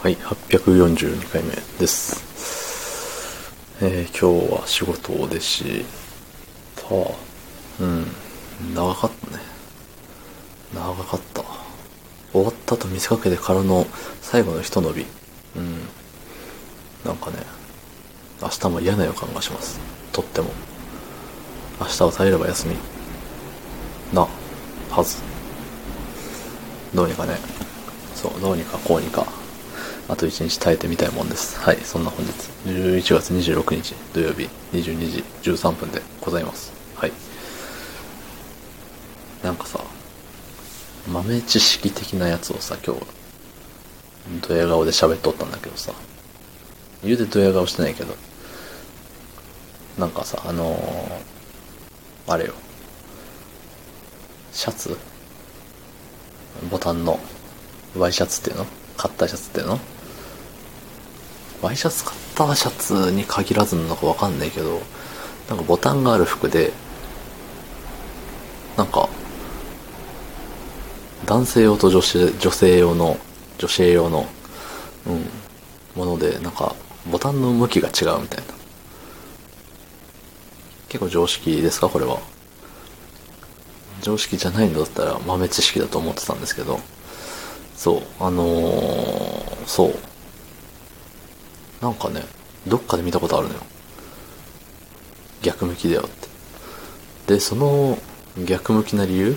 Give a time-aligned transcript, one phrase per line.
[0.00, 1.50] はい、842回目
[1.80, 2.22] です。
[3.82, 5.84] えー今日は仕事でし
[6.76, 7.84] た。
[7.84, 8.06] うん、
[8.76, 9.42] 長かったね。
[10.72, 11.42] 長かった。
[12.32, 13.86] 終わったと見せかけてからの
[14.22, 15.06] 最後のひと伸び。
[15.56, 15.80] うん。
[17.04, 17.38] なんかね、
[18.40, 19.80] 明日も嫌な予感がします。
[20.12, 20.50] とっても。
[21.80, 22.76] 明日は耐えれば休み。
[24.14, 24.28] な、
[24.92, 25.16] はず。
[26.94, 27.36] どうにかね。
[28.14, 29.37] そう、どうにかこうにか。
[30.08, 31.60] あと1日耐えてみたいもんです。
[31.60, 32.32] はい、そんな本日、
[32.66, 36.72] 11月26日土曜日22時13分でございます。
[36.96, 37.12] はい。
[39.42, 39.80] なんかさ、
[41.06, 43.02] 豆知識的なやつをさ、今日、
[44.48, 45.92] ドヤ顔で喋っとったんだけどさ、
[47.04, 48.14] 言うてドヤ顔してないけど、
[49.98, 52.54] なんかさ、あのー、あれよ、
[54.52, 54.96] シャツ？
[56.70, 57.20] ボタンの
[57.96, 58.66] ワイシャツっていうの？
[58.96, 59.78] カッターシャツっていうの？
[61.62, 64.80] ワイシャツカッターシャツに限らずなのかわかんないけど、
[65.48, 66.72] なんかボタンがある服で、
[68.76, 69.08] なんか、
[71.26, 73.18] 男性用と女子女性用の、
[73.58, 74.26] 女性用の、
[75.06, 75.26] うん、
[75.96, 76.76] もので、なんか、
[77.10, 78.54] ボタンの向きが違うみたいな。
[80.88, 82.20] 結構常識ですかこれは。
[84.00, 86.78] 常識じゃないのだったら豆知識だと思ってたんですけど、
[87.76, 90.07] そう、あのー、そう。
[91.80, 92.22] なんかね、
[92.66, 93.60] どっかで見たことあるのよ。
[95.42, 96.10] 逆向きだよっ
[97.26, 97.34] て。
[97.34, 97.98] で、その
[98.44, 99.36] 逆向きな理由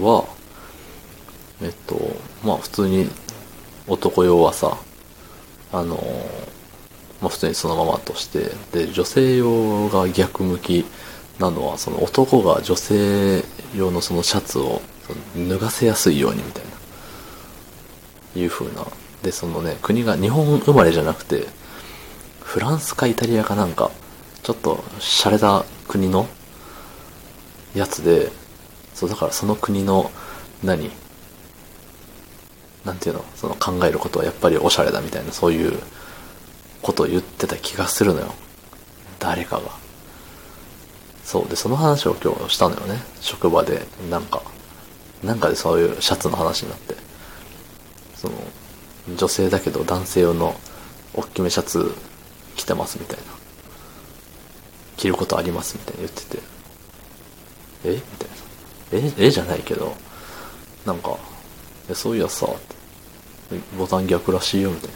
[0.00, 0.26] は、
[1.62, 1.96] えっと、
[2.44, 3.08] まあ普通に
[3.86, 4.76] 男用はさ、
[5.72, 5.96] あの
[7.20, 10.84] まあ普通にそのままとして、で、女性用が逆向き
[11.38, 13.42] なのは、その男が女性
[13.74, 14.82] 用のそのシャツを
[15.36, 16.64] 脱がせやすいようにみたい
[18.36, 18.86] な、いう風な。
[19.22, 21.46] で、そのね、国が日本生まれじゃなくて、
[22.42, 23.90] フランスかイタリアかなんか、
[24.42, 26.26] ちょっと洒落た国の
[27.74, 28.30] やつで、
[28.94, 30.10] そう、だからその国の、
[30.62, 30.90] 何
[32.84, 35.78] なんていうのその考えることはやっぱりおしゃれだみたいな、そういう
[36.82, 38.34] ことを言ってた気がするのよ。
[39.18, 39.70] 誰かが。
[41.24, 41.48] そう。
[41.48, 43.02] で、その話を今日したのよね。
[43.20, 44.42] 職場で、なんか、
[45.22, 47.07] なんかでそういうシャツの話になって。
[49.16, 50.54] 女性だけど男性用の
[51.14, 51.94] 大きめシャツ
[52.56, 53.22] 着てますみたいな。
[54.96, 56.42] 着ることありますみたいな言ってて。
[57.84, 57.94] え？
[57.94, 59.08] みたいな。
[59.16, 59.26] え？
[59.26, 59.30] え？
[59.30, 59.94] じゃないけど、
[60.84, 61.16] なんか、
[61.88, 62.48] え、そういやさ、
[63.78, 64.90] ボタン逆らしいよみたい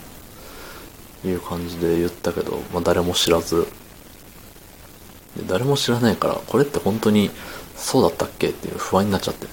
[1.25, 1.31] な。
[1.31, 3.69] いう感じで言ったけど、まあ誰も知らず、
[5.37, 7.31] で誰も知らないから、これって本当に
[7.77, 9.47] そうだったっけっていう不安になっちゃって。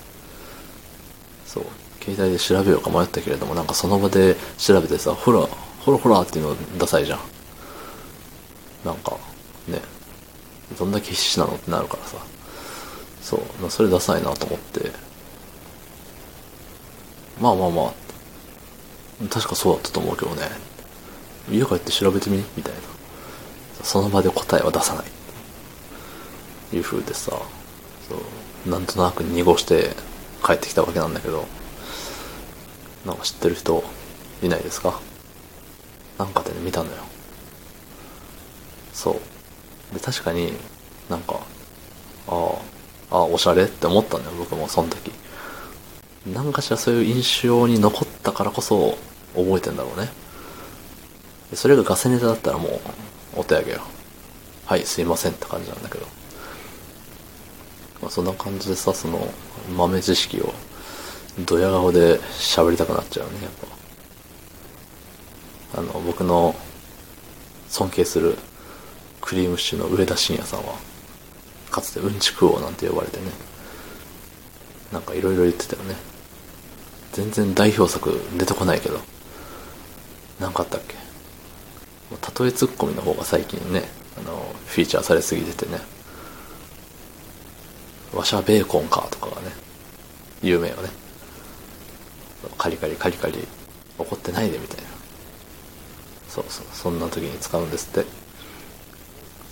[1.46, 1.66] そう。
[2.16, 5.47] 携帯で調べようか迷ったけれども、なんかその場で調べてさ、ほら、
[5.80, 7.20] ほらほらっていうのダサいじゃん。
[8.86, 9.18] なんか、
[9.68, 9.81] ね。
[10.78, 12.18] どんだけ必死なのってなるからさ。
[13.22, 13.70] そう。
[13.70, 14.92] それダサいなと思って。
[17.42, 17.94] まあまあまあ。
[19.30, 20.47] 確かそうだったと思うけどね。
[21.52, 22.38] 家帰って調べてみ？
[22.56, 22.80] みたいな。
[23.84, 25.06] その場で答えは出さない。
[26.78, 28.16] いう風でさ、そ
[28.68, 29.96] う、なんとなく濁して
[30.46, 31.46] 帰ってきたわけなんだけど、
[33.06, 33.84] なんか知ってる人
[34.42, 35.00] いないですか？
[36.18, 36.98] なんかでね、見たのよ。
[38.94, 39.20] そ
[39.92, 39.94] う。
[39.94, 40.54] で、確かに
[41.09, 41.40] なんか、
[42.28, 42.52] あ
[43.12, 45.12] あ、あ、おしゃれって思ったんだよ、僕もその時。
[46.28, 48.98] なんかしらそういう印象に残ったからこそ
[49.34, 50.09] 覚えてんだろうね。
[51.54, 52.80] それがガセネタだったらもう、
[53.38, 53.82] お手上げよ。
[54.66, 56.06] はい、すいませんって感じなんだけど。
[58.02, 59.34] まあ、そんな感じでさ、その、
[59.76, 60.54] 豆知識を、
[61.46, 63.52] ドヤ顔で喋りたくなっちゃうね、やっ
[65.74, 65.80] ぱ。
[65.80, 66.56] あの、僕の
[67.68, 68.38] 尊敬する
[69.22, 70.76] クリームシチューの上田晋也さんは、
[71.72, 73.26] かつてうんちく王なんて呼ばれてね、
[74.92, 75.96] なんかいろいろ言ってたよね。
[77.12, 79.00] 全然代表作出てこないけど、
[80.40, 80.96] なんかあったっけ
[82.44, 83.84] 例えツッコミの方が最近ね、
[84.18, 85.80] あの、フィーチャーされすぎててね、
[88.14, 89.52] わしゃベーコンかとかがね、
[90.42, 90.90] 有名よね。
[92.58, 93.47] カリカリカリカリ
[93.97, 94.84] 怒ってないでみたいな。
[96.28, 98.09] そうそう、そんな時に使うんですって。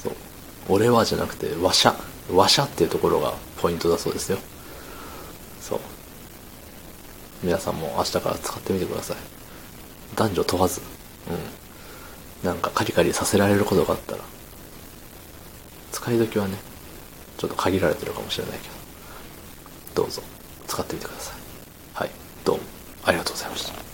[0.01, 0.13] そう。
[0.69, 1.95] 俺はじゃなくて、わしゃ。
[2.31, 4.37] わしゃっていうところがポイントだそうですよ。
[5.61, 5.79] そう。
[7.43, 9.17] 皆さんも明日から使ってみてください。
[10.15, 10.81] 男女問わず。
[11.29, 12.47] うん。
[12.47, 14.23] なんかカリカリさせられることがあったら、
[15.91, 16.57] 使い時はね、
[17.37, 18.67] ちょっと限られてるかもしれないけ
[19.95, 20.21] ど、どうぞ
[20.67, 21.37] 使ってみてください。
[21.93, 22.11] はい、
[22.45, 22.76] どうも
[23.07, 23.86] ありがとうございました。